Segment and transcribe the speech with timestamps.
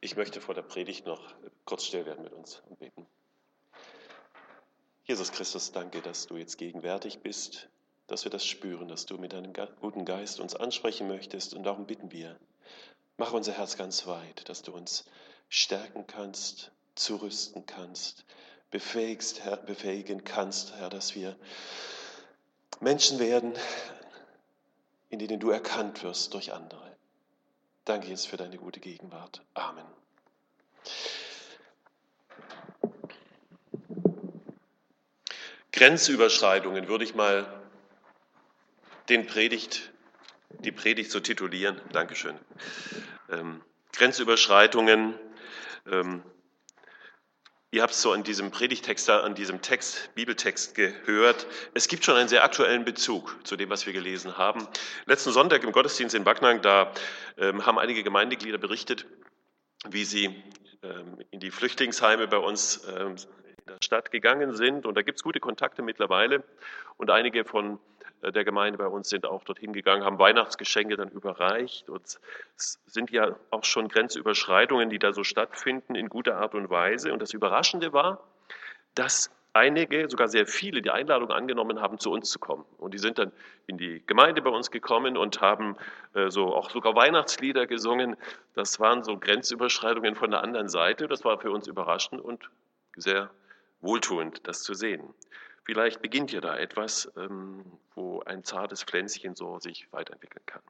[0.00, 3.06] Ich möchte vor der Predigt noch kurz still werden mit uns und beten.
[5.04, 7.68] Jesus Christus, danke, dass du jetzt gegenwärtig bist,
[8.06, 11.86] dass wir das spüren, dass du mit deinem guten Geist uns ansprechen möchtest und darum
[11.86, 12.38] bitten wir.
[13.16, 15.04] Mach unser Herz ganz weit, dass du uns
[15.48, 18.24] stärken kannst, zurüsten kannst,
[18.70, 21.36] befähigst, Herr, befähigen kannst, Herr, dass wir
[22.80, 23.54] Menschen werden,
[25.08, 26.87] in denen du erkannt wirst durch andere.
[27.88, 29.40] Danke jetzt für deine gute Gegenwart.
[29.54, 29.86] Amen.
[35.72, 37.46] Grenzüberschreitungen würde ich mal
[39.08, 39.90] den Predigt,
[40.58, 41.80] die Predigt so titulieren.
[41.92, 42.38] Dankeschön.
[43.30, 45.14] Ähm, Grenzüberschreitungen.
[45.90, 46.22] Ähm,
[47.70, 51.46] Ihr habt es so an diesem Predigtext, an diesem Text, Bibeltext gehört.
[51.74, 54.66] Es gibt schon einen sehr aktuellen Bezug zu dem, was wir gelesen haben.
[55.04, 56.90] Letzten Sonntag im Gottesdienst in Backnang, da
[57.36, 59.04] ähm, haben einige Gemeindeglieder berichtet,
[59.86, 60.42] wie sie
[60.82, 64.86] ähm, in die Flüchtlingsheime bei uns ähm, in der Stadt gegangen sind.
[64.86, 66.44] Und da gibt es gute Kontakte mittlerweile.
[66.96, 67.78] Und einige von
[68.22, 71.88] der Gemeinde bei uns sind auch dorthin gegangen, haben Weihnachtsgeschenke dann überreicht.
[71.88, 72.18] Und
[72.56, 77.12] es sind ja auch schon Grenzüberschreitungen, die da so stattfinden in guter Art und Weise.
[77.12, 78.24] Und das Überraschende war,
[78.94, 82.64] dass einige, sogar sehr viele, die Einladung angenommen haben, zu uns zu kommen.
[82.78, 83.32] Und die sind dann
[83.66, 85.76] in die Gemeinde bei uns gekommen und haben
[86.14, 88.16] äh, so auch sogar Weihnachtslieder gesungen.
[88.54, 91.08] Das waren so Grenzüberschreitungen von der anderen Seite.
[91.08, 92.50] Das war für uns überraschend und
[92.96, 93.30] sehr
[93.80, 95.02] wohltuend, das zu sehen.
[95.68, 97.62] Vielleicht beginnt ja da etwas, ähm,
[97.94, 100.62] wo ein zartes Pflänzchen so sich weiterentwickeln kann.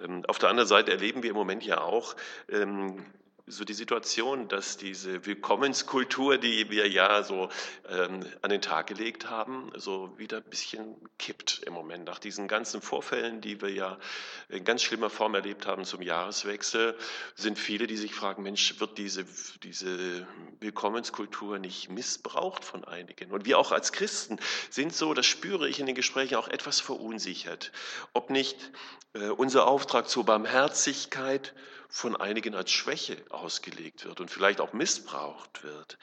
[0.00, 2.16] Ähm, auf der anderen Seite erleben wir im Moment ja auch
[2.48, 3.06] ähm,
[3.46, 7.50] so die Situation, dass diese Willkommenskultur, die wir ja so
[7.90, 12.06] ähm, an den Tag gelegt haben, so wieder ein bisschen kippt im Moment.
[12.06, 13.98] Nach diesen ganzen Vorfällen, die wir ja
[14.48, 16.96] in ganz schlimmer Form erlebt haben zum Jahreswechsel,
[17.34, 19.26] sind viele, die sich fragen, Mensch, wird diese,
[19.62, 20.26] diese
[20.60, 23.30] Willkommenskultur nicht missbraucht von einigen?
[23.30, 24.38] Und wir auch als Christen
[24.70, 27.72] sind so, das spüre ich in den Gesprächen auch etwas verunsichert,
[28.14, 28.70] ob nicht
[29.12, 31.54] äh, unser Auftrag zur Barmherzigkeit
[31.88, 35.98] von einigen als Schwäche ausgelegt wird und vielleicht auch missbraucht wird.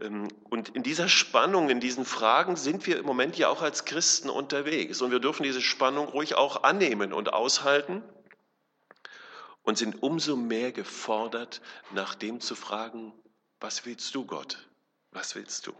[0.00, 3.84] Ähm, und in dieser Spannung, in diesen Fragen sind wir im Moment ja auch als
[3.84, 5.00] Christen unterwegs.
[5.00, 8.02] Und wir dürfen diese Spannung ruhig auch annehmen und aushalten
[9.62, 11.60] und sind umso mehr gefordert,
[11.92, 13.12] nach dem zu fragen,
[13.60, 14.58] was willst du, Gott?
[15.12, 15.72] Was willst du?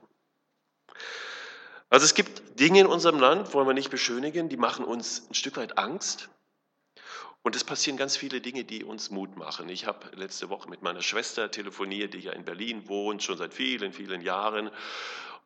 [1.90, 5.34] Also es gibt Dinge in unserem Land, wollen wir nicht beschönigen, die machen uns ein
[5.34, 6.28] Stück weit Angst.
[7.42, 9.68] Und es passieren ganz viele Dinge, die uns Mut machen.
[9.68, 13.52] Ich habe letzte Woche mit meiner Schwester telefoniert, die ja in Berlin wohnt, schon seit
[13.52, 14.70] vielen, vielen Jahren.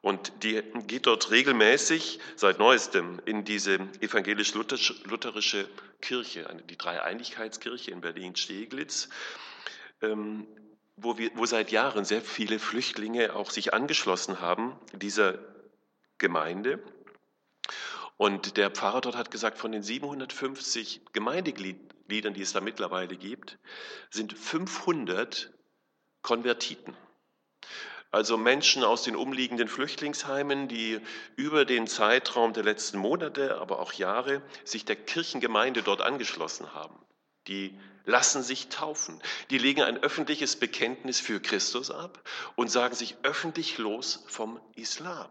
[0.02, 5.68] Und die geht dort regelmäßig, seit neuestem, in diese evangelisch-lutherische
[6.02, 9.08] Kirche, die Dreieinigkeitskirche in Berlin-Steglitz,
[10.02, 10.46] ähm,
[10.96, 15.38] wo, wir, wo seit Jahren sehr viele Flüchtlinge auch sich angeschlossen haben, dieser
[16.18, 16.82] Gemeinde.
[18.16, 23.58] Und der Pfarrer dort hat gesagt, von den 750 Gemeindegliedern, die es da mittlerweile gibt,
[24.10, 25.52] sind 500
[26.22, 26.96] Konvertiten.
[28.10, 31.00] Also Menschen aus den umliegenden Flüchtlingsheimen, die
[31.34, 36.98] über den Zeitraum der letzten Monate, aber auch Jahre sich der Kirchengemeinde dort angeschlossen haben.
[37.48, 39.20] Die lassen sich taufen.
[39.50, 42.22] Die legen ein öffentliches Bekenntnis für Christus ab
[42.54, 45.28] und sagen sich öffentlich los vom Islam.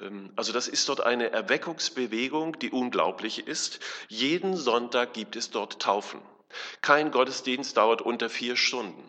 [0.00, 3.80] Ähm, also das ist dort eine Erweckungsbewegung, die unglaublich ist.
[4.08, 6.20] Jeden Sonntag gibt es dort Taufen.
[6.80, 9.02] Kein Gottesdienst dauert unter vier Stunden.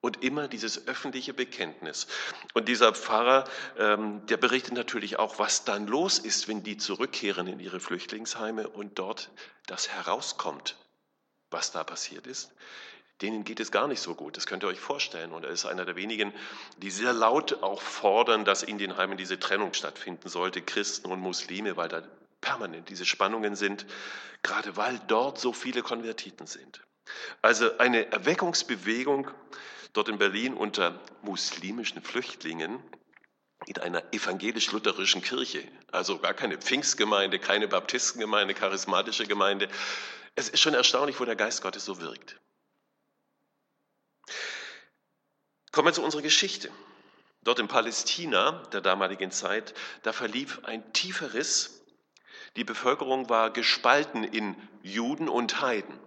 [0.00, 2.06] Und immer dieses öffentliche Bekenntnis.
[2.54, 3.44] Und dieser Pfarrer,
[3.76, 8.68] ähm, der berichtet natürlich auch, was dann los ist, wenn die zurückkehren in ihre Flüchtlingsheime
[8.68, 9.30] und dort
[9.66, 10.76] das herauskommt,
[11.50, 12.52] was da passiert ist
[13.22, 14.36] denen geht es gar nicht so gut.
[14.36, 15.32] Das könnt ihr euch vorstellen.
[15.32, 16.32] Und er ist einer der wenigen,
[16.78, 21.20] die sehr laut auch fordern, dass in den Heimen diese Trennung stattfinden sollte, Christen und
[21.20, 22.02] Muslime, weil da
[22.40, 23.86] permanent diese Spannungen sind,
[24.42, 26.82] gerade weil dort so viele Konvertiten sind.
[27.42, 29.30] Also eine Erweckungsbewegung
[29.92, 32.78] dort in Berlin unter muslimischen Flüchtlingen
[33.64, 39.68] in einer evangelisch-lutherischen Kirche, also gar keine Pfingstgemeinde, keine Baptistengemeinde, charismatische Gemeinde.
[40.34, 42.38] Es ist schon erstaunlich, wo der Geist Gottes so wirkt.
[45.76, 46.70] Kommen wir zu unserer Geschichte.
[47.42, 49.74] Dort in Palästina der damaligen Zeit,
[50.04, 51.84] da verlief ein tiefer Riss.
[52.56, 56.00] Die Bevölkerung war gespalten in Juden und Heiden.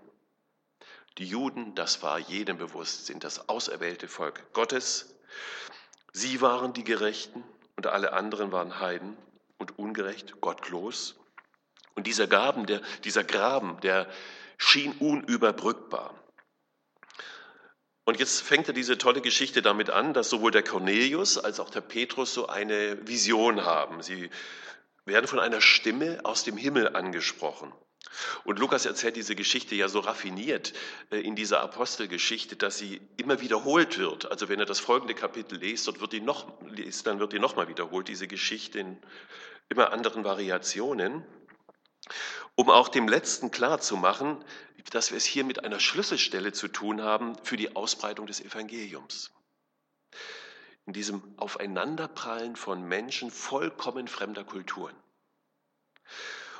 [1.19, 5.13] Die Juden, das war jedem bewusst, sind das auserwählte Volk Gottes.
[6.13, 7.43] Sie waren die Gerechten
[7.75, 9.15] und alle anderen waren Heiden
[9.59, 11.13] und ungerecht, gottlos.
[11.93, 14.09] Und dieser Graben, der, dieser Graben, der
[14.57, 16.15] schien unüberbrückbar.
[18.09, 21.69] Und jetzt fängt er diese tolle Geschichte damit an, dass sowohl der Cornelius als auch
[21.69, 24.01] der Petrus so eine Vision haben.
[24.01, 24.31] Sie
[25.05, 27.71] werden von einer Stimme aus dem Himmel angesprochen.
[28.45, 30.73] Und Lukas erzählt diese Geschichte ja so raffiniert
[31.11, 34.31] äh, in dieser Apostelgeschichte, dass sie immer wiederholt wird.
[34.31, 37.39] Also wenn er das folgende Kapitel liest, dort wird die noch, liest, dann wird die
[37.39, 38.97] nochmal wiederholt, diese Geschichte in
[39.69, 41.23] immer anderen Variationen,
[42.55, 44.43] um auch dem Letzten klarzumachen,
[44.91, 49.31] dass wir es hier mit einer Schlüsselstelle zu tun haben für die Ausbreitung des Evangeliums.
[50.85, 54.95] In diesem Aufeinanderprallen von Menschen vollkommen fremder Kulturen.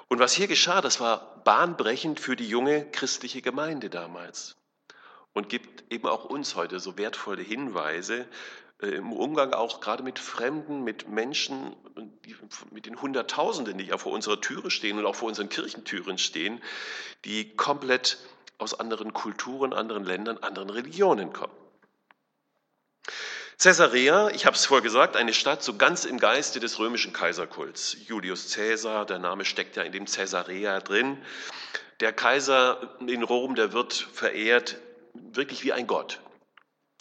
[0.08, 4.56] Und was hier geschah, das war bahnbrechend für die junge christliche Gemeinde damals
[5.34, 8.28] und gibt eben auch uns heute so wertvolle Hinweise
[8.80, 11.76] im Umgang auch gerade mit Fremden, mit Menschen,
[12.72, 16.62] mit den Hunderttausenden, die ja vor unserer Türe stehen und auch vor unseren Kirchentüren stehen,
[17.26, 18.18] die komplett
[18.58, 21.54] aus anderen Kulturen, anderen Ländern, anderen Religionen kommen.
[23.62, 27.98] Caesarea, ich habe es vorher gesagt, eine Stadt so ganz im Geiste des römischen Kaiserkults.
[28.08, 31.18] Julius Caesar, der Name steckt ja in dem Caesarea drin.
[32.00, 34.78] Der Kaiser in Rom, der wird verehrt
[35.14, 36.22] wirklich wie ein Gott.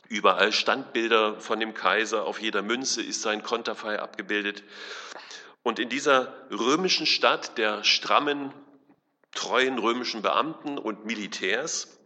[0.08, 4.64] Überall Standbilder von dem Kaiser, auf jeder Münze ist sein Konterfei abgebildet.
[5.62, 8.54] Und in dieser römischen Stadt der strammen,
[9.34, 11.98] treuen römischen Beamten und Militärs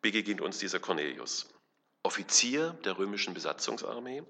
[0.00, 1.48] begegnet uns dieser Cornelius,
[2.02, 4.22] Offizier der römischen Besatzungsarmee.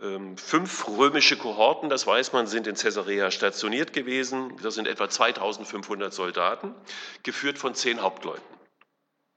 [0.00, 4.56] Ähm, fünf römische Kohorten, das weiß man, sind in Caesarea stationiert gewesen.
[4.62, 6.74] Das sind etwa 2500 Soldaten,
[7.22, 8.44] geführt von zehn Hauptleuten.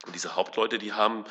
[0.06, 1.24] Und diese Hauptleute, die haben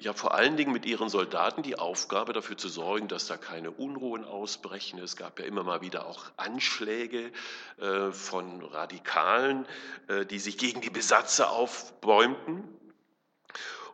[0.00, 3.70] ja vor allen Dingen mit ihren Soldaten die Aufgabe dafür zu sorgen, dass da keine
[3.70, 4.98] Unruhen ausbrechen.
[4.98, 7.32] Es gab ja immer mal wieder auch Anschläge
[7.78, 9.66] äh, von Radikalen,
[10.08, 12.64] äh, die sich gegen die Besatzer aufbäumten.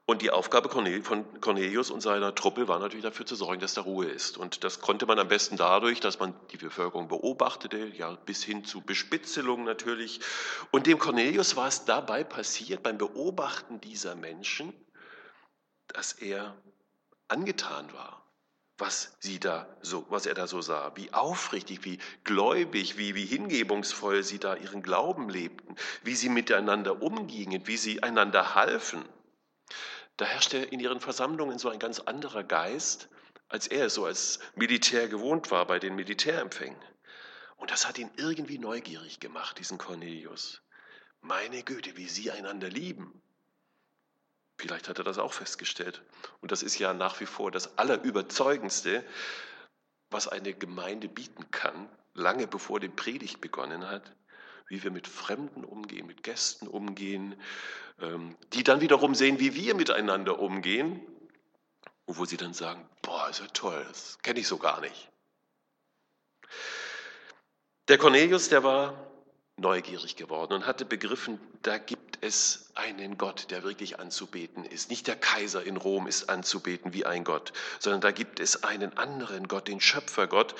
[0.04, 3.82] Und die Aufgabe von Cornelius und seiner Truppe war natürlich dafür zu sorgen, dass da
[3.82, 4.36] Ruhe ist.
[4.36, 8.64] Und das konnte man am besten dadurch, dass man die Bevölkerung beobachtete, ja bis hin
[8.64, 10.20] zu Bespitzelung natürlich.
[10.72, 14.72] Und dem Cornelius war es dabei passiert, beim Beobachten dieser Menschen,
[15.92, 16.56] dass er
[17.28, 18.22] angetan war,
[18.78, 23.26] was sie da so, was er da so sah, wie aufrichtig, wie gläubig, wie, wie
[23.26, 29.04] hingebungsvoll sie da ihren Glauben lebten, wie sie miteinander umgingen, wie sie einander halfen.
[30.16, 33.08] Da herrschte in ihren Versammlungen so ein ganz anderer Geist,
[33.48, 36.80] als er es so als Militär gewohnt war bei den Militärempfängen.
[37.56, 40.62] Und das hat ihn irgendwie neugierig gemacht, diesen Cornelius.
[41.20, 43.22] Meine Güte, wie sie einander lieben.
[44.62, 46.02] Vielleicht hat er das auch festgestellt.
[46.40, 49.04] Und das ist ja nach wie vor das Allerüberzeugendste,
[50.08, 54.14] was eine Gemeinde bieten kann, lange bevor die Predigt begonnen hat,
[54.68, 57.34] wie wir mit Fremden umgehen, mit Gästen umgehen,
[58.00, 61.00] ähm, die dann wiederum sehen, wie wir miteinander umgehen,
[62.04, 65.10] und wo sie dann sagen, boah, ist ja toll, das kenne ich so gar nicht.
[67.88, 69.10] Der Cornelius, der war
[69.56, 74.88] neugierig geworden und hatte begriffen, da gibt es einen Gott, der wirklich anzubeten ist.
[74.88, 78.96] Nicht der Kaiser in Rom ist anzubeten wie ein Gott, sondern da gibt es einen
[78.96, 80.54] anderen Gott, den Schöpfergott.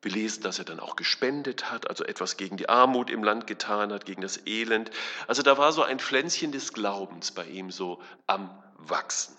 [0.00, 3.46] Wir lesen, dass er dann auch gespendet hat, also etwas gegen die Armut im Land
[3.46, 4.90] getan hat, gegen das Elend.
[5.28, 9.36] Also da war so ein Pflänzchen des Glaubens bei ihm so am Wachsen.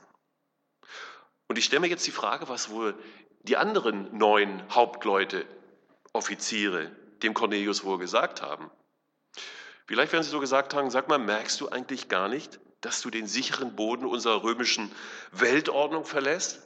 [1.47, 2.97] Und ich stelle mir jetzt die Frage, was wohl
[3.41, 5.45] die anderen neun Hauptleute,
[6.13, 6.91] Offiziere,
[7.23, 8.69] dem Cornelius wohl gesagt haben.
[9.85, 13.09] Vielleicht werden sie so gesagt haben, sag mal, merkst du eigentlich gar nicht, dass du
[13.09, 14.91] den sicheren Boden unserer römischen
[15.31, 16.61] Weltordnung verlässt?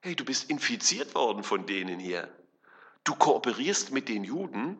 [0.00, 2.28] Hey, du bist infiziert worden von denen hier.
[3.04, 4.78] Du kooperierst mit den Juden,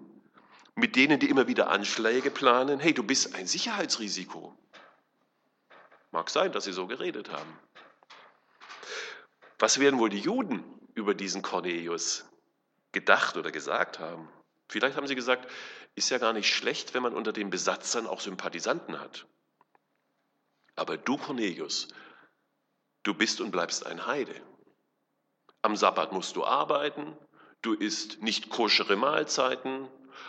[0.74, 2.80] mit denen, die immer wieder Anschläge planen.
[2.80, 4.56] Hey, du bist ein Sicherheitsrisiko.
[6.10, 7.58] Mag sein, dass sie so geredet haben.
[9.58, 10.64] Was werden wohl die Juden
[10.94, 12.26] über diesen Cornelius
[12.92, 14.28] gedacht oder gesagt haben?
[14.68, 15.50] Vielleicht haben sie gesagt,
[15.96, 19.26] ist ja gar nicht schlecht, wenn man unter den Besatzern auch Sympathisanten hat.
[20.76, 21.88] Aber du, Cornelius,
[23.02, 24.40] du bist und bleibst ein Heide.
[25.62, 27.16] Am Sabbat musst du arbeiten,
[27.62, 29.88] du isst nicht koschere Mahlzeiten,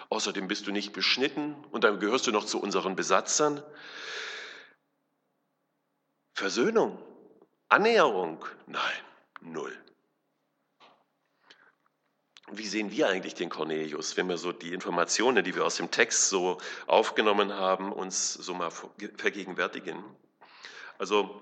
[0.10, 3.62] außerdem bist du nicht beschnitten und dann gehörst du noch zu unseren Besatzern.
[6.34, 6.98] Versöhnung,
[7.68, 9.02] Annäherung, nein,
[9.42, 9.78] null.
[12.52, 15.92] Wie sehen wir eigentlich den Cornelius, wenn wir so die Informationen, die wir aus dem
[15.92, 20.02] Text so aufgenommen haben, uns so mal vergegenwärtigen?
[20.98, 21.42] Also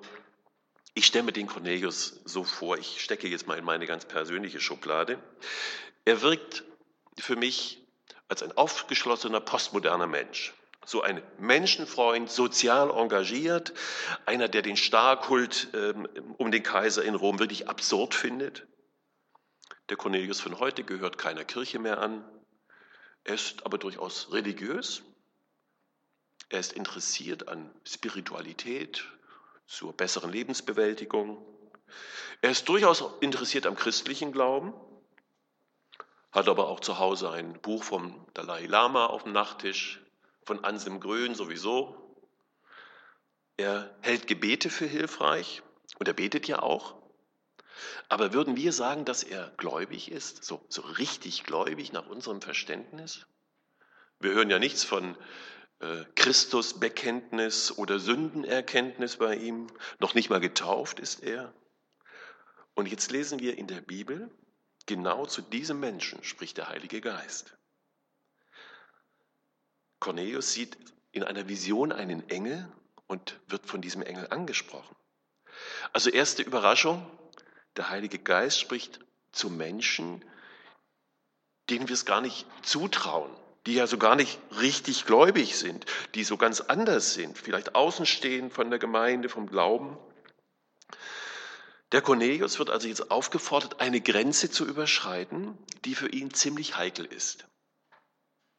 [0.96, 4.60] ich stelle mir den Cornelius so vor, ich stecke jetzt mal in meine ganz persönliche
[4.60, 5.20] Schublade.
[6.06, 6.64] Er wirkt
[7.20, 7.86] für mich
[8.28, 10.54] als ein aufgeschlossener, postmoderner Mensch.
[10.86, 13.74] So ein Menschenfreund, sozial engagiert,
[14.26, 16.08] einer, der den Starkult ähm,
[16.38, 18.66] um den Kaiser in Rom wirklich absurd findet.
[19.89, 22.24] Der Cornelius von heute gehört keiner Kirche mehr an.
[23.24, 25.04] Er ist aber durchaus religiös.
[26.50, 29.06] Er ist interessiert an Spiritualität
[29.68, 31.44] zur besseren Lebensbewältigung.
[32.42, 34.74] Er ist durchaus interessiert am christlichen Glauben,
[36.32, 40.01] hat aber auch zu Hause ein Buch vom Dalai Lama auf dem Nachttisch,
[40.44, 41.96] von Anselm Grön sowieso.
[43.58, 45.63] Er hält Gebete für hilfreich
[45.98, 47.05] und er betet ja auch.
[48.10, 53.25] Aber würden wir sagen, dass er gläubig ist, so, so richtig gläubig nach unserem Verständnis?
[54.20, 55.17] Wir hören ja nichts von
[55.79, 59.67] äh, Christusbekenntnis oder Sündenerkenntnis bei ihm,
[60.00, 61.53] noch nicht mal getauft ist er.
[62.74, 64.29] Und jetzt lesen wir in der Bibel,
[64.86, 67.58] genau zu diesem Menschen spricht der Heilige Geist.
[70.00, 70.77] Cornelius sieht
[71.12, 72.72] in einer Vision einen Engel
[73.08, 74.96] und wird von diesem Engel angesprochen.
[75.94, 77.05] Also erste Überraschung,
[77.77, 79.00] der Heilige Geist spricht
[79.32, 80.24] zu Menschen,
[81.70, 83.32] denen wir es gar nicht zutrauen,
[83.65, 88.53] die ja so gar nicht richtig gläubig sind, die so ganz anders sind, vielleicht außenstehend
[88.53, 89.98] von der Gemeinde, vom Glauben.
[91.91, 97.05] Der Cornelius wird also jetzt aufgefordert, eine Grenze zu überschreiten, die für ihn ziemlich heikel
[97.05, 97.46] ist.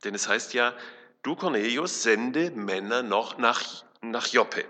[0.04, 0.74] Denn es heißt ja,
[1.22, 4.64] du Cornelius, sende Männer noch nach, nach Joppe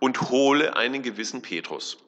[0.00, 2.03] und hole einen gewissen Petrus.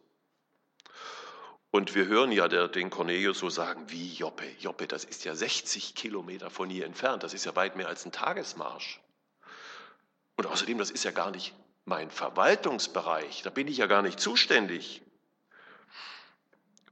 [1.70, 4.46] Und wir hören ja den Cornelius so sagen, wie Joppe.
[4.60, 7.22] Joppe, das ist ja 60 Kilometer von hier entfernt.
[7.22, 9.00] Das ist ja weit mehr als ein Tagesmarsch.
[10.36, 11.54] Und außerdem, das ist ja gar nicht
[11.84, 13.42] mein Verwaltungsbereich.
[13.42, 15.02] Da bin ich ja gar nicht zuständig.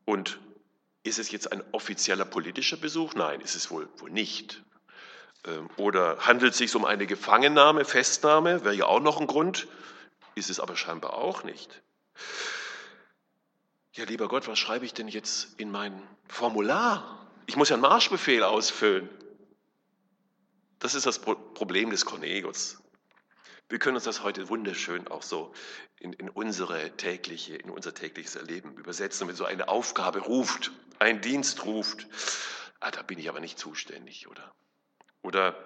[0.04, 0.38] Und
[1.02, 3.14] ist es jetzt ein offizieller politischer Besuch?
[3.14, 4.62] Nein, ist es wohl, wohl nicht.
[5.46, 8.64] Ähm, oder handelt es sich um eine Gefangennahme, Festnahme?
[8.64, 9.66] Wäre ja auch noch ein Grund.
[10.34, 11.82] Ist es aber scheinbar auch nicht
[13.96, 17.28] ja lieber Gott, was schreibe ich denn jetzt in mein Formular?
[17.46, 19.08] Ich muss ja einen Marschbefehl ausfüllen.
[20.78, 22.82] Das ist das Problem des Cornelius.
[23.68, 25.54] Wir können uns das heute wunderschön auch so
[25.98, 31.22] in, in, unsere tägliche, in unser tägliches Erleben übersetzen, wenn so eine Aufgabe ruft, ein
[31.22, 32.06] Dienst ruft.
[32.80, 34.54] Ah, da bin ich aber nicht zuständig, oder?
[35.22, 35.56] Oder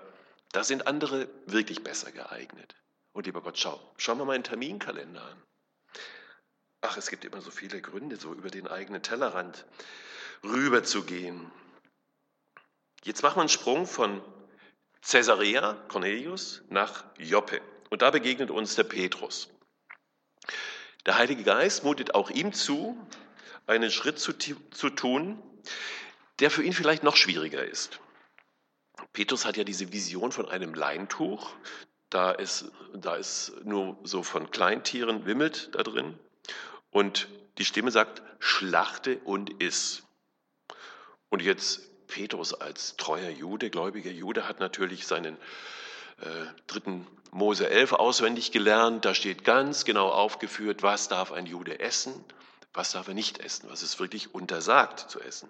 [0.53, 2.77] da sind andere wirklich besser geeignet.
[3.13, 5.43] Und lieber Gott, schau, schau mal meinen Terminkalender an.
[6.81, 9.67] Ach, es gibt immer so viele Gründe, so über den eigenen Tellerrand
[10.45, 11.51] rüberzugehen.
[13.05, 14.23] Jetzt machen wir einen Sprung von
[15.03, 17.61] Caesarea, Cornelius, nach Joppe.
[17.91, 19.49] Und da begegnet uns der Petrus.
[21.07, 22.99] Der Heilige Geist mutet auch ihm zu,
[23.67, 25.43] einen Schritt zu, zu tun,
[26.39, 28.01] der für ihn vielleicht noch schwieriger ist.
[29.13, 31.51] Petrus hat ja diese Vision von einem Leintuch,
[32.11, 36.19] da ist, da ist nur so von Kleintieren wimmelt da drin.
[36.99, 37.29] Und
[37.59, 40.03] die Stimme sagt, schlachte und iss.
[41.29, 45.37] Und jetzt Petrus als treuer Jude, gläubiger Jude, hat natürlich seinen
[46.21, 49.05] äh, dritten Mose 11 auswendig gelernt.
[49.05, 52.13] Da steht ganz genau aufgeführt, was darf ein Jude essen,
[52.73, 55.49] was darf er nicht essen, was ist wirklich untersagt zu essen.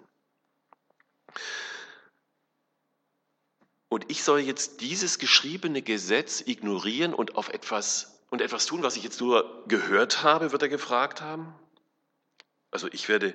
[3.87, 8.95] Und ich soll jetzt dieses geschriebene Gesetz ignorieren und auf etwas und etwas tun, was
[8.95, 11.53] ich jetzt nur gehört habe, wird er gefragt haben?
[12.71, 13.33] Also ich werde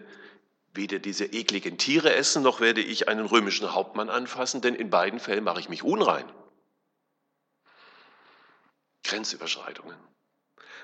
[0.72, 5.20] weder diese ekligen Tiere essen, noch werde ich einen römischen Hauptmann anfassen, denn in beiden
[5.20, 6.30] Fällen mache ich mich unrein.
[9.04, 9.96] Grenzüberschreitungen.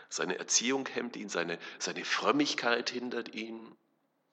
[0.09, 3.77] Seine Erziehung hemmt ihn, seine, seine Frömmigkeit hindert ihn.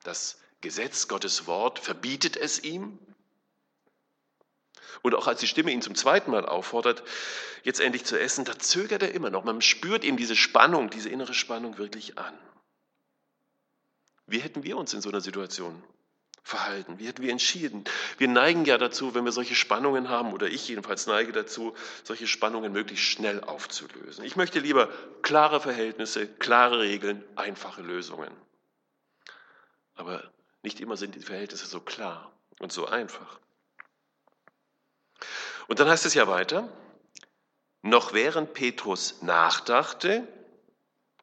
[0.03, 2.99] Das Gesetz, Gottes Wort verbietet es ihm.
[5.01, 7.03] Und auch als die Stimme ihn zum zweiten Mal auffordert,
[7.63, 9.43] jetzt endlich zu essen, da zögert er immer noch.
[9.43, 12.33] Man spürt ihm diese Spannung, diese innere Spannung wirklich an.
[14.25, 15.81] Wie hätten wir uns in so einer Situation
[16.43, 16.99] verhalten?
[16.99, 17.83] Wie hätten wir entschieden?
[18.17, 22.27] Wir neigen ja dazu, wenn wir solche Spannungen haben, oder ich jedenfalls neige dazu, solche
[22.27, 24.25] Spannungen möglichst schnell aufzulösen.
[24.25, 24.89] Ich möchte lieber
[25.21, 28.31] klare Verhältnisse, klare Regeln, einfache Lösungen.
[29.95, 30.23] Aber
[30.61, 33.39] nicht immer sind die Verhältnisse so klar und so einfach.
[35.67, 36.69] Und dann heißt es ja weiter,
[37.81, 40.27] noch während Petrus nachdachte,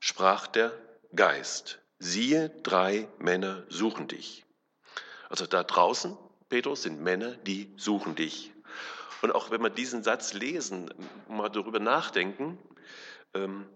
[0.01, 0.73] sprach der
[1.15, 4.45] Geist, siehe, drei Männer suchen dich.
[5.29, 6.17] Also da draußen,
[6.49, 8.53] Petrus, sind Männer, die suchen dich.
[9.23, 10.93] Und auch wenn wir diesen Satz lesen,
[11.29, 12.59] mal darüber nachdenken,
[13.33, 13.67] ähm,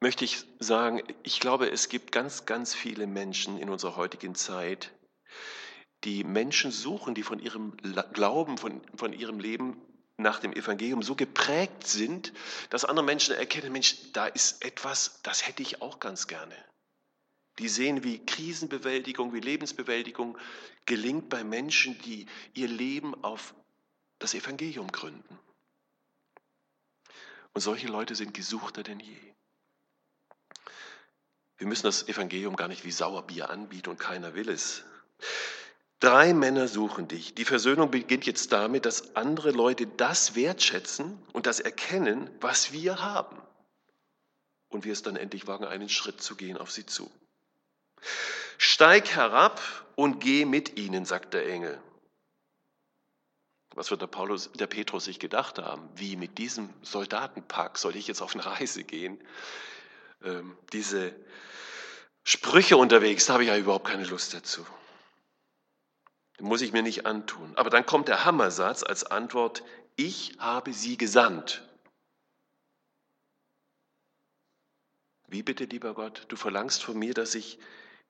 [0.00, 4.90] möchte ich sagen, ich glaube, es gibt ganz, ganz viele Menschen in unserer heutigen Zeit,
[6.04, 7.76] die Menschen suchen, die von ihrem
[8.12, 9.80] Glauben, von, von ihrem Leben
[10.16, 12.32] nach dem Evangelium so geprägt sind,
[12.70, 16.56] dass andere Menschen erkennen, Mensch, da ist etwas, das hätte ich auch ganz gerne.
[17.58, 20.38] Die sehen, wie Krisenbewältigung, wie Lebensbewältigung
[20.86, 23.54] gelingt bei Menschen, die ihr Leben auf
[24.18, 25.38] das Evangelium gründen.
[27.52, 29.16] Und solche Leute sind gesuchter denn je.
[31.58, 34.84] Wir müssen das Evangelium gar nicht wie Sauerbier anbieten und keiner will es.
[36.02, 37.32] Drei Männer suchen dich.
[37.36, 43.00] Die Versöhnung beginnt jetzt damit, dass andere Leute das wertschätzen und das erkennen, was wir
[43.00, 43.40] haben.
[44.68, 47.08] Und wir es dann endlich wagen, einen Schritt zu gehen auf sie zu.
[48.58, 49.60] Steig herab
[49.94, 51.80] und geh mit ihnen, sagt der Engel.
[53.76, 55.88] Was wird der, Paulus, der Petrus sich gedacht haben?
[55.94, 59.22] Wie mit diesem Soldatenpack soll ich jetzt auf eine Reise gehen?
[60.24, 61.14] Ähm, diese
[62.24, 64.66] Sprüche unterwegs, da habe ich ja überhaupt keine Lust dazu.
[66.40, 67.52] Muss ich mir nicht antun.
[67.56, 69.62] Aber dann kommt der Hammersatz als Antwort,
[69.96, 71.62] ich habe sie gesandt.
[75.28, 77.58] Wie bitte, lieber Gott, du verlangst von mir, dass ich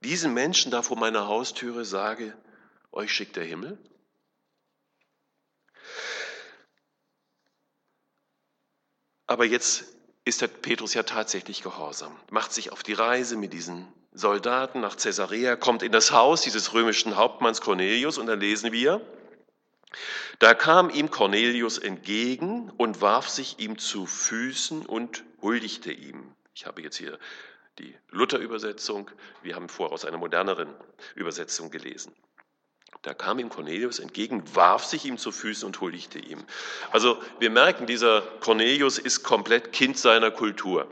[0.01, 2.37] diesen Menschen da vor meiner Haustüre sage,
[2.91, 3.79] euch schickt der Himmel?
[9.27, 9.85] Aber jetzt
[10.25, 14.97] ist der Petrus ja tatsächlich gehorsam, macht sich auf die Reise mit diesen Soldaten nach
[14.97, 19.01] Caesarea, kommt in das Haus dieses römischen Hauptmanns Cornelius und da lesen wir,
[20.39, 26.35] da kam ihm Cornelius entgegen und warf sich ihm zu Füßen und huldigte ihm.
[26.55, 27.19] Ich habe jetzt hier
[27.79, 29.11] die Luther-Übersetzung,
[29.43, 30.69] wir haben vorher aus einer moderneren
[31.15, 32.15] Übersetzung gelesen.
[33.03, 36.45] Da kam ihm Cornelius entgegen, warf sich ihm zu Füßen und huldigte ihm.
[36.91, 40.87] Also wir merken, dieser Cornelius ist komplett Kind seiner Kultur.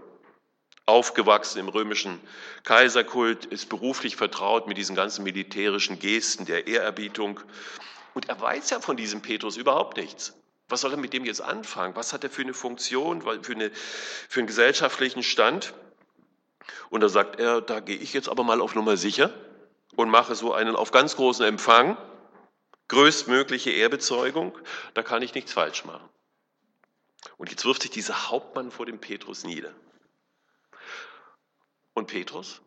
[0.86, 2.20] Aufgewachsen im römischen
[2.64, 7.40] Kaiserkult, ist beruflich vertraut mit diesen ganzen militärischen Gesten der Ehrerbietung.
[8.14, 10.34] Und er weiß ja von diesem Petrus überhaupt nichts.
[10.68, 11.96] Was soll er mit dem jetzt anfangen?
[11.96, 15.74] Was hat er für eine Funktion, für, eine, für einen gesellschaftlichen Stand?
[16.90, 19.32] Und da sagt er, da gehe ich jetzt aber mal auf Nummer sicher
[19.96, 21.96] und mache so einen auf ganz großen Empfang,
[22.88, 24.56] größtmögliche Ehrbezeugung,
[24.94, 26.08] da kann ich nichts falsch machen.
[27.36, 29.72] Und jetzt wirft sich dieser Hauptmann vor dem Petrus nieder.
[31.94, 32.60] Und Petrus,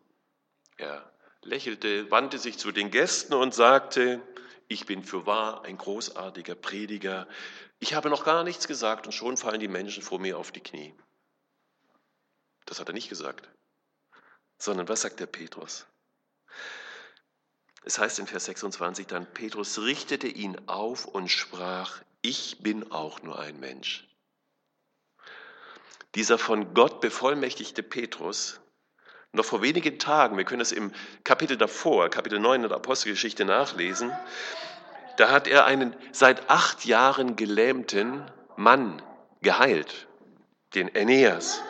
[0.76, 1.10] er
[1.42, 4.22] lächelte, wandte sich zu den Gästen und sagte,
[4.68, 7.28] ich bin für wahr ein großartiger Prediger.
[7.78, 10.60] Ich habe noch gar nichts gesagt und schon fallen die Menschen vor mir auf die
[10.60, 10.94] Knie.
[12.66, 13.48] Das hat er nicht gesagt,
[14.58, 15.86] sondern was sagt der Petrus?
[17.84, 23.22] Es heißt in Vers 26 dann, Petrus richtete ihn auf und sprach, ich bin auch
[23.22, 24.08] nur ein Mensch.
[26.14, 28.60] Dieser von Gott bevollmächtigte Petrus,
[29.34, 30.92] noch vor wenigen Tagen, wir können es im
[31.24, 34.12] Kapitel davor, Kapitel 9 der Apostelgeschichte nachlesen,
[35.16, 38.24] da hat er einen seit acht Jahren gelähmten
[38.56, 39.02] Mann
[39.42, 40.06] geheilt,
[40.74, 41.62] den Aeneas.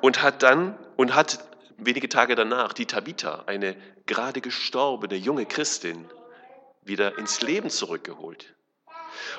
[0.00, 1.44] Und hat dann, und hat
[1.78, 3.76] wenige Tage danach die Tabitha, eine
[4.06, 6.08] gerade gestorbene junge Christin,
[6.82, 8.54] wieder ins Leben zurückgeholt.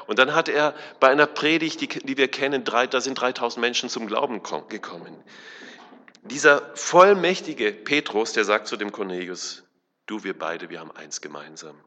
[0.08, 3.62] Und dann hat er bei einer Predigt, die, die wir kennen, drei, da sind 3000
[3.62, 5.24] Menschen zum Glauben gekommen.
[6.24, 9.64] Dieser vollmächtige Petrus, der sagt zu dem Cornelius,
[10.06, 11.80] du, wir beide, wir haben eins gemeinsam.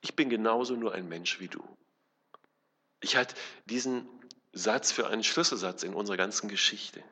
[0.00, 1.62] Ich bin genauso nur ein Mensch wie du.
[3.00, 3.34] Ich halte
[3.66, 4.08] diesen
[4.52, 7.02] Satz für einen Schlüsselsatz in unserer ganzen Geschichte.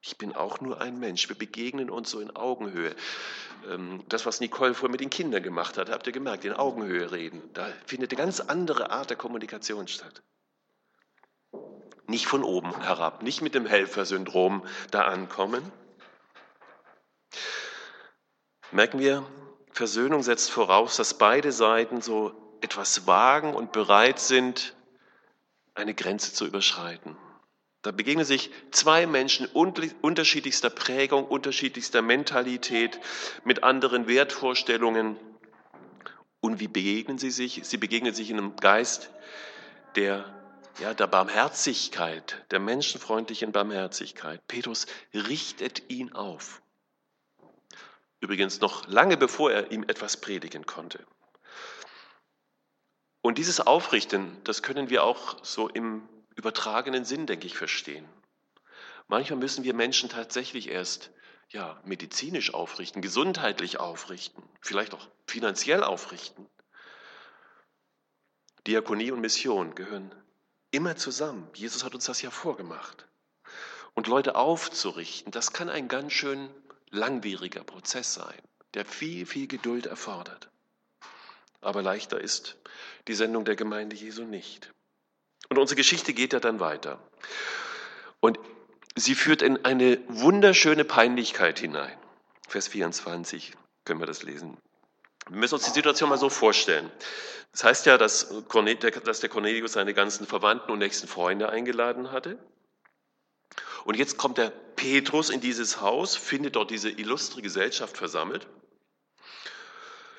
[0.00, 1.28] Ich bin auch nur ein Mensch.
[1.28, 2.94] Wir begegnen uns so in Augenhöhe.
[3.70, 7.10] Ähm, das, was Nicole vorher mit den Kindern gemacht hat, habt ihr gemerkt, in Augenhöhe
[7.10, 7.42] reden.
[7.54, 10.22] Da findet eine ganz andere Art der Kommunikation statt.
[12.06, 15.72] Nicht von oben herab, nicht mit dem Helfersyndrom da ankommen.
[18.70, 19.24] Merken wir,
[19.72, 24.74] Versöhnung setzt voraus, dass beide Seiten so etwas wagen und bereit sind,
[25.74, 27.16] eine Grenze zu überschreiten.
[27.82, 32.98] Da begegnen sich zwei Menschen unterschiedlichster Prägung, unterschiedlichster Mentalität,
[33.44, 35.18] mit anderen Wertvorstellungen.
[36.40, 37.60] Und wie begegnen sie sich?
[37.64, 39.10] Sie begegnen sich in einem Geist
[39.96, 40.24] der,
[40.80, 44.40] ja, der Barmherzigkeit, der menschenfreundlichen Barmherzigkeit.
[44.48, 46.62] Petrus richtet ihn auf.
[48.24, 51.04] Übrigens noch lange bevor er ihm etwas predigen konnte.
[53.20, 58.08] Und dieses Aufrichten, das können wir auch so im übertragenen Sinn, denke ich, verstehen.
[59.08, 61.10] Manchmal müssen wir Menschen tatsächlich erst
[61.50, 66.46] ja, medizinisch aufrichten, gesundheitlich aufrichten, vielleicht auch finanziell aufrichten.
[68.66, 70.14] Diakonie und Mission gehören
[70.70, 71.46] immer zusammen.
[71.52, 73.06] Jesus hat uns das ja vorgemacht.
[73.92, 76.48] Und Leute aufzurichten, das kann ein ganz schön
[76.94, 78.40] langwieriger Prozess sein,
[78.74, 80.48] der viel, viel Geduld erfordert.
[81.60, 82.56] Aber leichter ist
[83.08, 84.72] die Sendung der Gemeinde Jesu nicht.
[85.48, 86.98] Und unsere Geschichte geht ja dann weiter.
[88.20, 88.38] Und
[88.96, 91.96] sie führt in eine wunderschöne Peinlichkeit hinein.
[92.48, 93.52] Vers 24
[93.84, 94.56] können wir das lesen.
[95.28, 96.90] Wir müssen uns die Situation mal so vorstellen.
[97.52, 102.38] Das heißt ja, dass, der Cornelius seine ganzen Verwandten und nächsten Freunde eingeladen hatte.
[103.84, 108.46] Und jetzt kommt der Petrus in dieses Haus, findet dort diese illustre Gesellschaft versammelt.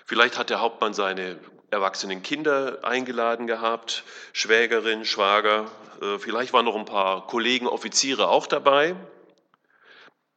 [0.05, 1.39] Vielleicht hat der Hauptmann seine
[1.71, 8.45] erwachsenen Kinder eingeladen gehabt, Schwägerin, Schwager, äh, vielleicht waren noch ein paar Kollegen, Offiziere auch
[8.45, 8.95] dabei.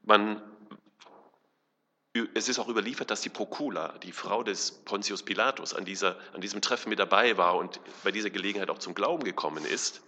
[0.03, 0.43] Man,
[2.35, 6.41] es ist auch überliefert, dass die Procula, die Frau des Pontius Pilatus, an, dieser, an
[6.41, 10.01] diesem Treffen mit dabei war und bei dieser Gelegenheit auch zum Glauben gekommen ist.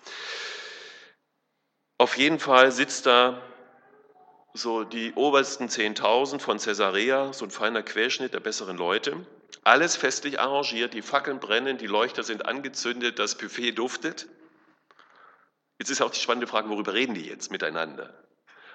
[2.00, 3.42] Auf jeden Fall sitzt da
[4.54, 9.26] so die obersten 10.000 von Caesarea, so ein feiner Querschnitt der besseren Leute.
[9.64, 14.28] Alles festlich arrangiert, die Fackeln brennen, die Leuchter sind angezündet, das Buffet duftet.
[15.78, 18.14] Jetzt ist auch die spannende Frage, worüber reden die jetzt miteinander?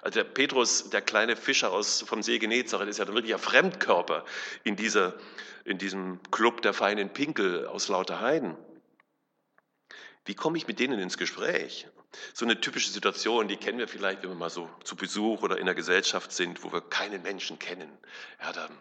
[0.03, 4.23] Also der Petrus, der kleine Fischer aus, vom See Genezareth, ist ja wirklich ein Fremdkörper
[4.63, 5.15] in, dieser,
[5.63, 8.55] in diesem Club der feinen Pinkel aus lauter Heiden.
[10.25, 11.88] Wie komme ich mit denen ins Gespräch?
[12.33, 15.57] So eine typische Situation, die kennen wir vielleicht, wenn wir mal so zu Besuch oder
[15.57, 17.89] in der Gesellschaft sind, wo wir keinen Menschen kennen.
[18.41, 18.71] Ja, dann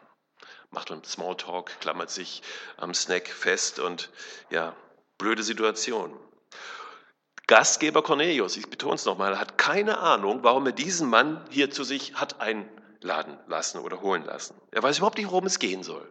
[0.70, 2.42] macht man Smalltalk, klammert sich
[2.78, 4.11] am Snack fest und
[4.50, 4.74] ja,
[5.18, 6.18] blöde Situation.
[7.46, 11.85] Gastgeber Cornelius, ich betone es nochmal, hat keine Ahnung, warum er diesen Mann hier zu
[11.85, 14.54] sich hat einladen lassen oder holen lassen.
[14.70, 16.11] Er weiß überhaupt nicht, worum es gehen soll.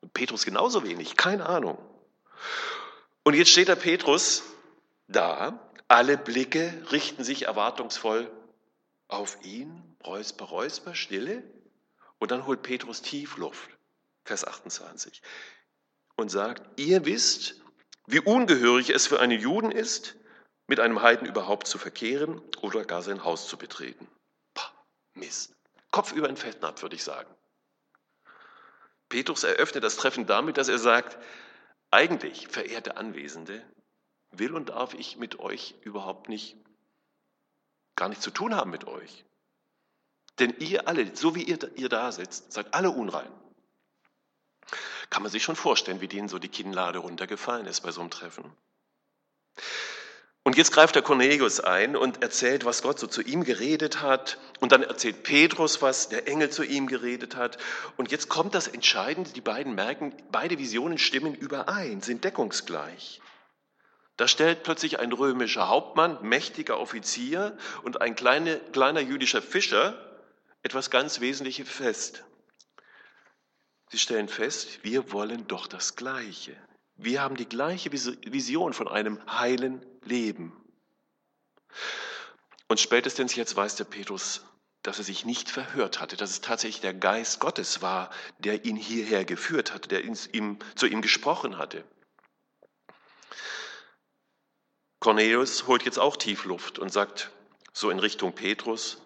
[0.00, 1.78] Und Petrus genauso wenig, keine Ahnung.
[3.28, 4.42] Und jetzt steht der Petrus
[5.06, 8.32] da alle Blicke richten sich erwartungsvoll
[9.06, 11.42] auf ihn, Räusper, Räusper, Stille.
[12.18, 13.68] Und dann holt Petrus tief Luft,
[14.24, 15.20] Vers 28,
[16.16, 17.60] und sagt, ihr wisst,
[18.06, 20.16] wie ungehörig es für einen Juden ist,
[20.66, 24.08] mit einem Heiden überhaupt zu verkehren oder gar sein Haus zu betreten.
[24.54, 24.72] Pah,
[25.12, 25.54] Mist.
[25.90, 27.28] Kopf über den Fettnapf, würde ich sagen.
[29.10, 31.18] Petrus eröffnet das Treffen damit, dass er sagt,
[31.90, 33.64] eigentlich, verehrte Anwesende,
[34.30, 36.56] will und darf ich mit euch überhaupt nicht,
[37.96, 39.24] gar nichts zu tun haben mit euch.
[40.38, 43.32] Denn ihr alle, so wie ihr, ihr da sitzt, seid alle unrein.
[45.10, 48.10] Kann man sich schon vorstellen, wie denen so die Kinnlade runtergefallen ist bei so einem
[48.10, 48.44] Treffen.
[50.48, 54.38] Und jetzt greift der Cornelius ein und erzählt, was Gott so zu ihm geredet hat.
[54.60, 57.58] Und dann erzählt Petrus, was der Engel zu ihm geredet hat.
[57.98, 63.20] Und jetzt kommt das Entscheidende, die beiden merken, beide Visionen stimmen überein, sind deckungsgleich.
[64.16, 70.02] Da stellt plötzlich ein römischer Hauptmann, mächtiger Offizier und ein kleine, kleiner jüdischer Fischer
[70.62, 72.24] etwas ganz Wesentliches fest.
[73.90, 76.56] Sie stellen fest, wir wollen doch das Gleiche.
[76.98, 80.52] Wir haben die gleiche Vision von einem heilen Leben.
[82.66, 84.42] Und spätestens jetzt weiß der Petrus,
[84.82, 88.74] dass er sich nicht verhört hatte, dass es tatsächlich der Geist Gottes war, der ihn
[88.74, 91.84] hierher geführt hatte, der ihm, zu ihm gesprochen hatte.
[94.98, 97.30] Cornelius holt jetzt auch Tiefluft und sagt
[97.72, 98.98] so in Richtung Petrus,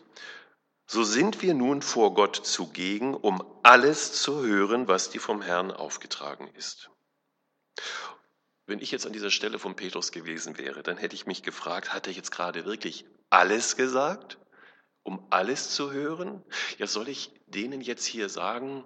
[0.86, 5.70] so sind wir nun vor Gott zugegen, um alles zu hören, was dir vom Herrn
[5.70, 6.91] aufgetragen ist.
[8.66, 11.92] Wenn ich jetzt an dieser Stelle von Petrus gewesen wäre, dann hätte ich mich gefragt,
[11.92, 14.38] hat er jetzt gerade wirklich alles gesagt,
[15.02, 16.44] um alles zu hören?
[16.78, 18.84] Ja, soll ich denen jetzt hier sagen,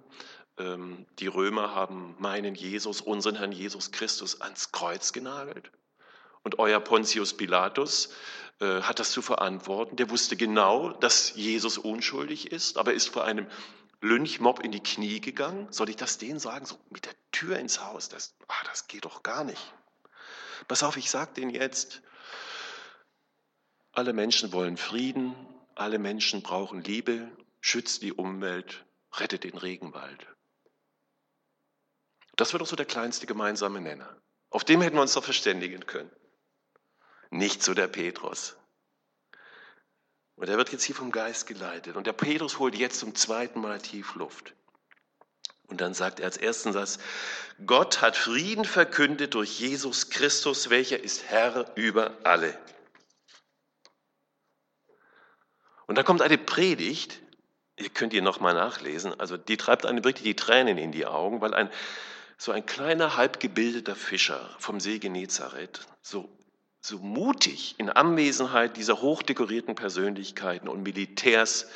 [0.57, 5.71] ähm, die Römer haben meinen Jesus, unseren Herrn Jesus Christus ans Kreuz genagelt?
[6.43, 8.09] Und euer Pontius Pilatus
[8.59, 9.97] äh, hat das zu verantworten.
[9.97, 13.47] Der wusste genau, dass Jesus unschuldig ist, aber ist vor einem
[14.01, 15.71] Lynchmob in die Knie gegangen.
[15.71, 16.65] Soll ich das denen sagen?
[16.65, 18.09] So mit der Tür ins Haus.
[18.09, 19.73] Das, ah, das geht doch gar nicht.
[20.67, 22.01] Pass auf, ich sage denen jetzt,
[23.93, 25.35] alle Menschen wollen Frieden,
[25.75, 27.31] alle Menschen brauchen Liebe,
[27.61, 30.27] schützt die Umwelt, rettet den Regenwald.
[32.35, 34.21] Das wird doch so der kleinste gemeinsame Nenner.
[34.49, 36.11] Auf dem hätten wir uns doch verständigen können
[37.29, 38.55] nicht so der Petrus.
[40.37, 41.95] Und er wird jetzt hier vom Geist geleitet.
[41.95, 44.53] Und der Petrus holt jetzt zum zweiten Mal tief Luft.
[45.67, 46.99] Und dann sagt er als ersten Satz,
[47.65, 52.57] Gott hat Frieden verkündet durch Jesus Christus, welcher ist Herr über alle.
[55.87, 57.19] Und da kommt eine Predigt,
[57.75, 61.41] ihr könnt ihr nochmal nachlesen, also die treibt einem wirklich die Tränen in die Augen,
[61.41, 61.69] weil ein,
[62.37, 66.36] so ein kleiner, halbgebildeter Fischer vom See Genezareth so
[66.87, 71.67] so mutig in Anwesenheit dieser hochdekorierten Persönlichkeiten und Militärs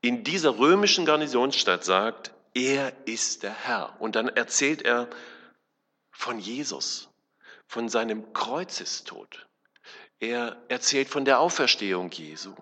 [0.00, 4.00] in dieser römischen Garnisonsstadt sagt, er ist der Herr.
[4.00, 5.08] Und dann erzählt er
[6.12, 7.08] von Jesus,
[7.66, 9.46] von seinem Kreuzestod.
[10.20, 12.54] Er erzählt von der Auferstehung Jesu.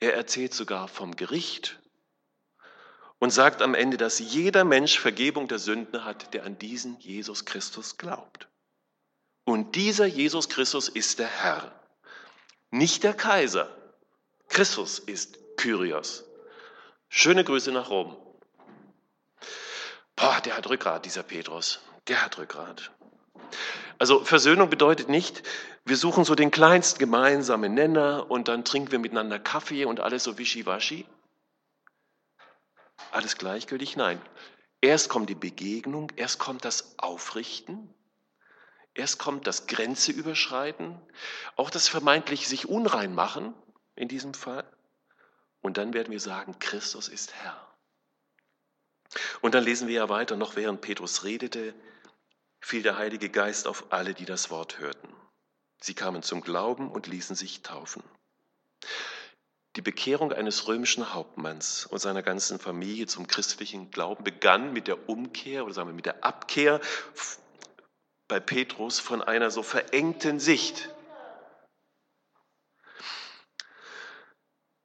[0.00, 1.78] Er erzählt sogar vom Gericht
[3.18, 7.44] und sagt am Ende, dass jeder Mensch Vergebung der Sünden hat, der an diesen Jesus
[7.44, 8.48] Christus glaubt.
[9.44, 11.72] Und dieser Jesus Christus ist der Herr,
[12.70, 13.70] nicht der Kaiser.
[14.48, 16.24] Christus ist Kyrios.
[17.08, 18.16] Schöne Grüße nach Rom.
[20.16, 21.80] Boah, der hat Rückgrat, dieser Petrus.
[22.08, 22.90] Der hat Rückgrat.
[23.98, 25.42] Also Versöhnung bedeutet nicht,
[25.84, 30.24] wir suchen so den kleinsten gemeinsamen Nenner und dann trinken wir miteinander Kaffee und alles
[30.24, 31.06] so wischiwaschi.
[33.10, 33.96] Alles gleichgültig?
[33.96, 34.20] Nein.
[34.80, 37.94] Erst kommt die Begegnung, erst kommt das Aufrichten,
[38.94, 41.00] erst kommt das Grenze überschreiten,
[41.56, 43.54] auch das vermeintlich sich unrein machen
[43.96, 44.64] in diesem Fall.
[45.60, 47.74] Und dann werden wir sagen, Christus ist Herr.
[49.40, 51.74] Und dann lesen wir ja weiter, noch während Petrus redete,
[52.60, 55.08] fiel der Heilige Geist auf alle, die das Wort hörten.
[55.80, 58.02] Sie kamen zum Glauben und ließen sich taufen.
[59.76, 65.08] Die Bekehrung eines römischen Hauptmanns und seiner ganzen Familie zum christlichen Glauben begann mit der
[65.08, 66.80] Umkehr oder sagen wir mit der Abkehr
[68.28, 70.90] bei Petrus von einer so verengten Sicht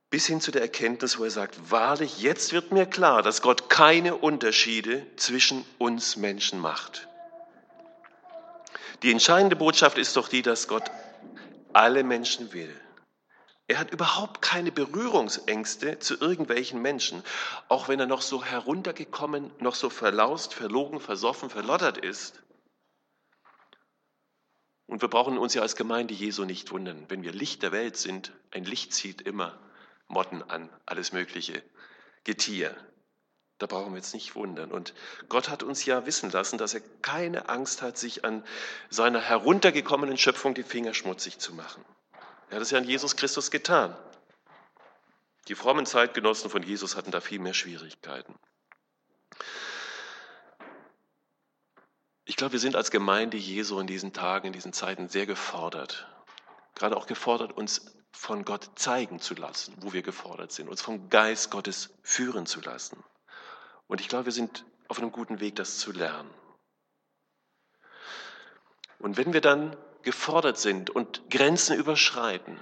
[0.10, 3.70] bis hin zu der Erkenntnis, wo er sagt, wahrlich, jetzt wird mir klar, dass Gott
[3.70, 7.08] keine Unterschiede zwischen uns Menschen macht.
[9.04, 10.92] Die entscheidende Botschaft ist doch die, dass Gott
[11.74, 12.74] alle Menschen will.
[13.68, 17.24] Er hat überhaupt keine Berührungsängste zu irgendwelchen Menschen,
[17.68, 22.42] auch wenn er noch so heruntergekommen, noch so verlaust, verlogen, versoffen, verlottert ist.
[24.90, 27.96] Und wir brauchen uns ja als Gemeinde Jesu nicht wundern, wenn wir Licht der Welt
[27.96, 28.34] sind.
[28.50, 29.60] Ein Licht zieht immer
[30.08, 31.62] Motten an, alles mögliche
[32.24, 32.76] Getier.
[33.60, 34.72] Da brauchen wir jetzt nicht wundern.
[34.72, 34.96] Und
[35.28, 38.44] Gott hat uns ja wissen lassen, dass er keine Angst hat, sich an
[38.90, 41.86] seiner heruntergekommenen Schöpfung die Finger schmutzig zu machen.
[42.50, 43.96] Er hat es ja an Jesus Christus getan.
[45.50, 48.34] Die frommen Zeitgenossen von Jesus hatten da viel mehr Schwierigkeiten.
[52.30, 56.08] Ich glaube, wir sind als Gemeinde Jesu in diesen Tagen, in diesen Zeiten sehr gefordert.
[56.76, 61.10] Gerade auch gefordert, uns von Gott zeigen zu lassen, wo wir gefordert sind, uns vom
[61.10, 63.04] Geist Gottes führen zu lassen.
[63.88, 66.30] Und ich glaube, wir sind auf einem guten Weg, das zu lernen.
[69.00, 72.60] Und wenn wir dann gefordert sind und Grenzen überschreiten,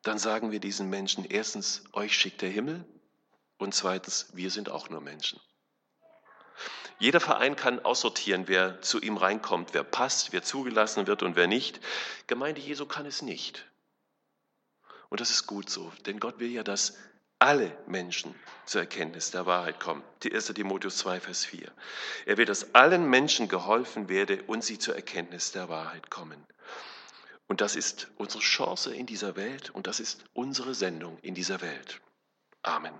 [0.00, 2.86] dann sagen wir diesen Menschen erstens, euch schickt der Himmel
[3.58, 5.38] und zweitens, wir sind auch nur Menschen.
[6.98, 11.46] Jeder Verein kann aussortieren, wer zu ihm reinkommt, wer passt, wer zugelassen wird und wer
[11.46, 11.80] nicht.
[12.26, 13.64] Gemeinde Jesu kann es nicht.
[15.08, 16.96] Und das ist gut so, denn Gott will ja, dass
[17.38, 18.34] alle Menschen
[18.66, 20.02] zur Erkenntnis der Wahrheit kommen.
[20.24, 20.46] Die 1.
[20.46, 21.70] Timotheus 2, Vers 4.
[22.26, 26.44] Er will, dass allen Menschen geholfen werde und sie zur Erkenntnis der Wahrheit kommen.
[27.46, 31.60] Und das ist unsere Chance in dieser Welt und das ist unsere Sendung in dieser
[31.60, 32.00] Welt.
[32.62, 32.92] Amen.